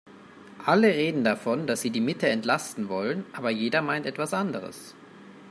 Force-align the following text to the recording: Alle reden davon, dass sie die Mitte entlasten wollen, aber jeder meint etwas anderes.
Alle 0.65 0.87
reden 0.87 1.23
davon, 1.23 1.67
dass 1.67 1.81
sie 1.81 1.91
die 1.91 2.01
Mitte 2.01 2.27
entlasten 2.27 2.89
wollen, 2.89 3.23
aber 3.33 3.51
jeder 3.51 3.83
meint 3.83 4.07
etwas 4.07 4.33
anderes. 4.33 4.95